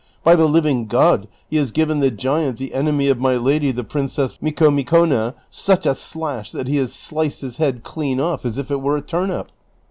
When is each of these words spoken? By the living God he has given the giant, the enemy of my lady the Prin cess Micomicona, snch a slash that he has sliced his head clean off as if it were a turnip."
By 0.23 0.35
the 0.35 0.47
living 0.47 0.87
God 0.87 1.27
he 1.47 1.57
has 1.57 1.69
given 1.71 1.99
the 1.99 2.09
giant, 2.09 2.57
the 2.57 2.73
enemy 2.73 3.07
of 3.09 3.19
my 3.19 3.35
lady 3.37 3.71
the 3.71 3.83
Prin 3.83 4.07
cess 4.07 4.39
Micomicona, 4.41 5.35
snch 5.51 5.85
a 5.85 5.93
slash 5.93 6.51
that 6.53 6.67
he 6.67 6.77
has 6.77 6.91
sliced 6.91 7.41
his 7.41 7.57
head 7.57 7.83
clean 7.83 8.19
off 8.19 8.43
as 8.43 8.57
if 8.57 8.71
it 8.71 8.81
were 8.81 8.97
a 8.97 9.01
turnip." 9.03 9.51